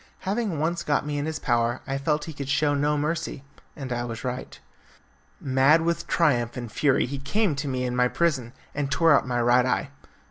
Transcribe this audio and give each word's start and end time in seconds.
Having 0.21 0.57
once 0.57 0.81
got 0.81 1.05
me 1.05 1.19
in 1.19 1.27
his 1.27 1.37
power 1.37 1.81
I 1.85 1.99
felt 1.99 2.25
he 2.25 2.33
could 2.33 2.49
show 2.49 2.73
no 2.73 2.97
mercy, 2.97 3.43
and 3.75 3.93
I 3.93 4.03
was 4.03 4.23
right. 4.23 4.59
Mad 5.39 5.83
with 5.83 6.07
triumph 6.07 6.57
and 6.57 6.71
fury 6.71 7.05
he 7.05 7.19
came 7.19 7.53
to 7.57 7.67
me 7.67 7.83
in 7.83 7.95
my 7.95 8.07
prison 8.07 8.51
and 8.73 8.89
tore 8.91 9.13
out 9.15 9.27
my 9.27 9.39
right 9.39 9.63
eye. 9.63 9.91